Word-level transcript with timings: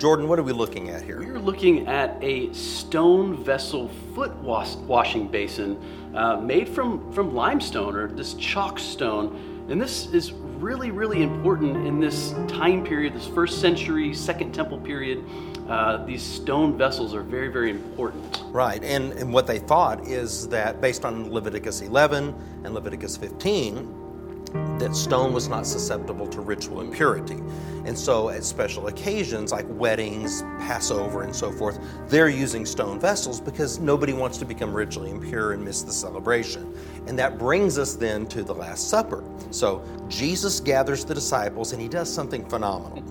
Jordan, 0.00 0.28
what 0.28 0.38
are 0.38 0.42
we 0.42 0.54
looking 0.54 0.88
at 0.88 1.02
here? 1.02 1.18
We're 1.18 1.38
looking 1.38 1.86
at 1.86 2.16
a 2.22 2.50
stone 2.54 3.44
vessel 3.44 3.90
foot 4.14 4.34
wash, 4.36 4.74
washing 4.76 5.28
basin 5.28 5.78
uh, 6.14 6.38
made 6.38 6.70
from, 6.70 7.12
from 7.12 7.34
limestone 7.34 7.94
or 7.94 8.08
this 8.08 8.32
chalk 8.32 8.78
stone. 8.78 9.66
And 9.68 9.78
this 9.78 10.06
is 10.06 10.32
really, 10.32 10.90
really 10.90 11.22
important 11.22 11.86
in 11.86 12.00
this 12.00 12.32
time 12.48 12.82
period, 12.82 13.12
this 13.12 13.26
first 13.26 13.60
century, 13.60 14.14
second 14.14 14.54
temple 14.54 14.78
period. 14.78 15.22
Uh, 15.68 16.02
these 16.06 16.22
stone 16.22 16.78
vessels 16.78 17.14
are 17.14 17.22
very, 17.22 17.48
very 17.48 17.68
important. 17.68 18.42
Right, 18.46 18.82
and, 18.82 19.12
and 19.12 19.30
what 19.30 19.46
they 19.46 19.58
thought 19.58 20.06
is 20.06 20.48
that 20.48 20.80
based 20.80 21.04
on 21.04 21.30
Leviticus 21.30 21.82
11 21.82 22.34
and 22.64 22.72
Leviticus 22.72 23.18
15, 23.18 24.09
that 24.52 24.96
stone 24.96 25.32
was 25.32 25.48
not 25.48 25.66
susceptible 25.66 26.26
to 26.28 26.40
ritual 26.40 26.80
impurity. 26.80 27.42
And 27.84 27.98
so, 27.98 28.30
at 28.30 28.44
special 28.44 28.88
occasions 28.88 29.52
like 29.52 29.66
weddings, 29.68 30.42
Passover, 30.58 31.22
and 31.22 31.34
so 31.34 31.50
forth, 31.52 31.78
they're 32.08 32.28
using 32.28 32.66
stone 32.66 32.98
vessels 32.98 33.40
because 33.40 33.78
nobody 33.78 34.12
wants 34.12 34.38
to 34.38 34.44
become 34.44 34.72
ritually 34.72 35.10
impure 35.10 35.52
and 35.52 35.64
miss 35.64 35.82
the 35.82 35.92
celebration. 35.92 36.74
And 37.06 37.18
that 37.18 37.38
brings 37.38 37.78
us 37.78 37.94
then 37.94 38.26
to 38.28 38.42
the 38.42 38.54
Last 38.54 38.88
Supper. 38.88 39.22
So, 39.50 39.84
Jesus 40.08 40.60
gathers 40.60 41.04
the 41.04 41.14
disciples 41.14 41.72
and 41.72 41.80
he 41.80 41.88
does 41.88 42.12
something 42.12 42.48
phenomenal. 42.48 43.02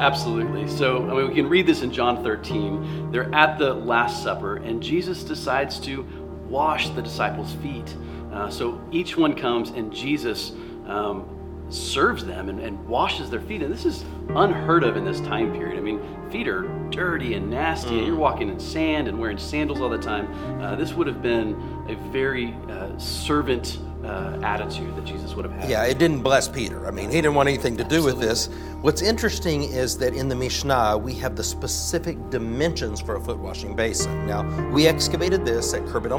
Absolutely. 0.00 0.68
So, 0.68 1.08
I 1.08 1.14
mean, 1.14 1.28
we 1.28 1.34
can 1.34 1.48
read 1.48 1.66
this 1.66 1.82
in 1.82 1.92
John 1.92 2.22
13. 2.22 3.10
They're 3.10 3.34
at 3.34 3.58
the 3.58 3.74
Last 3.74 4.22
Supper, 4.22 4.56
and 4.56 4.82
Jesus 4.82 5.22
decides 5.22 5.78
to 5.80 6.02
wash 6.48 6.88
the 6.90 7.02
disciples' 7.02 7.54
feet. 7.54 7.94
Uh, 8.32 8.50
so 8.50 8.80
each 8.90 9.16
one 9.16 9.34
comes 9.34 9.70
and 9.70 9.92
Jesus 9.92 10.52
um, 10.86 11.66
serves 11.70 12.24
them 12.24 12.48
and, 12.48 12.60
and, 12.60 12.86
washes 12.86 13.30
their 13.30 13.40
feet. 13.40 13.62
And 13.62 13.72
this 13.72 13.84
is 13.84 14.04
unheard 14.30 14.84
of 14.84 14.96
in 14.96 15.04
this 15.04 15.20
time 15.20 15.52
period. 15.52 15.76
I 15.76 15.80
mean, 15.80 16.00
feet 16.30 16.48
are 16.48 16.62
dirty 16.90 17.34
and 17.34 17.50
nasty, 17.50 17.90
mm. 17.90 17.98
and 17.98 18.06
you're 18.06 18.16
walking 18.16 18.48
in 18.48 18.58
sand 18.58 19.08
and 19.08 19.18
wearing 19.18 19.38
sandals 19.38 19.80
all 19.80 19.88
the 19.88 19.98
time. 19.98 20.62
Uh, 20.62 20.76
this 20.76 20.94
would 20.94 21.06
have 21.06 21.22
been 21.22 21.54
a 21.88 21.94
very 22.10 22.54
uh, 22.70 22.96
servant 22.98 23.78
uh, 24.04 24.38
attitude 24.42 24.94
that 24.96 25.04
Jesus 25.04 25.34
would 25.34 25.44
have 25.44 25.54
had. 25.54 25.68
Yeah, 25.68 25.84
it 25.84 25.98
didn't 25.98 26.22
bless 26.22 26.48
Peter. 26.48 26.86
I 26.86 26.90
mean, 26.90 27.10
he 27.10 27.16
didn't 27.16 27.34
want 27.34 27.48
anything 27.48 27.76
to 27.76 27.84
do 27.84 28.02
with 28.02 28.20
this. 28.20 28.48
What's 28.80 29.02
interesting 29.02 29.64
is 29.64 29.98
that 29.98 30.14
in 30.14 30.28
the 30.28 30.36
Mishnah, 30.36 30.98
we 30.98 31.14
have 31.14 31.34
the 31.34 31.44
specific 31.44 32.16
dimensions 32.30 33.00
for 33.00 33.16
a 33.16 33.20
foot 33.20 33.38
washing 33.38 33.74
basin. 33.74 34.26
Now, 34.26 34.42
we 34.70 34.86
excavated 34.86 35.44
this 35.44 35.74
at 35.74 35.82
Khirbet 35.82 36.10
el 36.10 36.18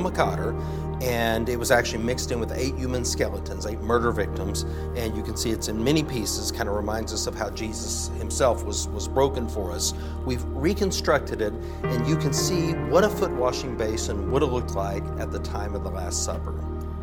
and 1.01 1.47
it 1.47 1.57
was 1.57 1.71
actually 1.71 2.03
mixed 2.03 2.31
in 2.31 2.39
with 2.39 2.51
eight 2.51 2.75
human 2.75 3.05
skeletons, 3.05 3.65
eight 3.65 3.79
murder 3.79 4.11
victims, 4.11 4.63
and 4.97 5.15
you 5.15 5.23
can 5.23 5.37
see 5.37 5.51
it's 5.51 5.69
in 5.69 5.81
many 5.81 6.03
pieces, 6.03 6.51
kind 6.51 6.67
of 6.67 6.75
reminds 6.75 7.13
us 7.13 7.25
of 7.25 7.35
how 7.35 7.49
Jesus 7.49 8.09
himself 8.19 8.65
was, 8.65 8.89
was 8.89 9.07
broken 9.07 9.47
for 9.47 9.71
us. 9.71 9.93
We've 10.25 10.43
reconstructed 10.43 11.41
it, 11.41 11.53
and 11.83 12.05
you 12.05 12.17
can 12.17 12.33
see 12.33 12.73
what 12.89 13.05
a 13.05 13.09
foot 13.09 13.31
washing 13.31 13.77
basin 13.77 14.29
would 14.31 14.41
have 14.41 14.51
looked 14.51 14.75
like 14.75 15.03
at 15.19 15.31
the 15.31 15.39
time 15.39 15.73
of 15.73 15.83
the 15.83 15.91
Last 15.91 16.25
Supper. 16.25 16.53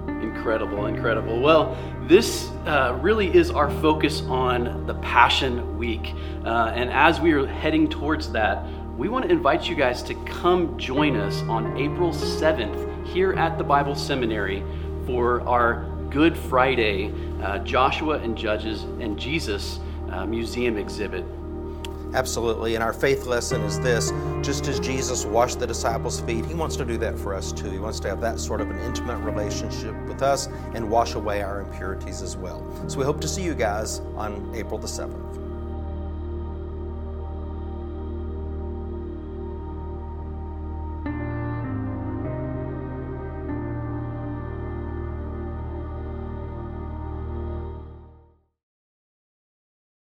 Incredible, 0.08 0.86
incredible. 0.86 1.40
Well, 1.40 1.76
this 2.02 2.48
uh, 2.66 2.98
really 3.02 3.34
is 3.34 3.50
our 3.50 3.70
focus 3.80 4.22
on 4.22 4.86
the 4.86 4.94
Passion 4.94 5.76
Week. 5.76 6.14
Uh, 6.44 6.72
and 6.74 6.90
as 6.90 7.20
we 7.20 7.32
are 7.32 7.46
heading 7.46 7.88
towards 7.88 8.30
that, 8.32 8.64
we 8.96 9.08
want 9.08 9.24
to 9.26 9.30
invite 9.30 9.68
you 9.68 9.74
guys 9.74 10.02
to 10.04 10.14
come 10.24 10.78
join 10.78 11.16
us 11.16 11.42
on 11.42 11.76
April 11.76 12.12
7th 12.12 13.06
here 13.06 13.34
at 13.34 13.58
the 13.58 13.64
Bible 13.64 13.94
Seminary 13.94 14.62
for 15.06 15.42
our 15.42 15.90
Good 16.10 16.36
Friday 16.36 17.12
uh, 17.42 17.58
Joshua 17.58 18.18
and 18.18 18.36
Judges 18.36 18.84
and 18.84 19.18
Jesus 19.18 19.80
uh, 20.10 20.24
Museum 20.24 20.78
exhibit. 20.78 21.24
Absolutely. 22.16 22.76
And 22.76 22.82
our 22.82 22.94
faith 22.94 23.26
lesson 23.26 23.60
is 23.60 23.78
this 23.80 24.10
just 24.40 24.66
as 24.68 24.80
Jesus 24.80 25.26
washed 25.26 25.60
the 25.60 25.66
disciples' 25.66 26.18
feet, 26.22 26.46
he 26.46 26.54
wants 26.54 26.74
to 26.76 26.84
do 26.86 26.96
that 26.96 27.18
for 27.18 27.34
us 27.34 27.52
too. 27.52 27.70
He 27.70 27.78
wants 27.78 28.00
to 28.00 28.08
have 28.08 28.22
that 28.22 28.40
sort 28.40 28.62
of 28.62 28.70
an 28.70 28.78
intimate 28.80 29.18
relationship 29.18 29.94
with 30.08 30.22
us 30.22 30.48
and 30.72 30.88
wash 30.88 31.14
away 31.14 31.42
our 31.42 31.60
impurities 31.60 32.22
as 32.22 32.34
well. 32.34 32.66
So 32.88 32.98
we 32.98 33.04
hope 33.04 33.20
to 33.20 33.28
see 33.28 33.42
you 33.42 33.54
guys 33.54 34.00
on 34.16 34.50
April 34.54 34.78
the 34.78 34.86
7th. 34.86 35.45